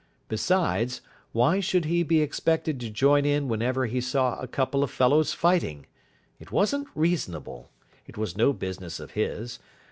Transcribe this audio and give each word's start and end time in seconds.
Besides, 0.29 1.01
why 1.31 1.59
should 1.59 1.85
he 1.85 2.01
be 2.01 2.21
expected 2.23 2.79
to 2.79 2.89
join 2.89 3.23
in 3.23 3.47
whenever 3.47 3.85
he 3.85 4.01
saw 4.01 4.39
a 4.39 4.47
couple 4.47 4.83
of 4.83 4.89
fellows 4.89 5.31
fighting? 5.31 5.85
It 6.39 6.51
wasn't 6.51 6.87
reasonable. 6.95 7.69
It 8.07 8.17
was 8.17 8.35
no 8.35 8.51
business 8.51 8.99
of 8.99 9.11
his. 9.11 9.59